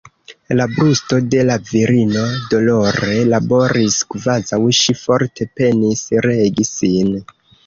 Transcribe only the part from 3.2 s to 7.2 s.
laboris, kvazaŭ ŝi forte penis regi sin.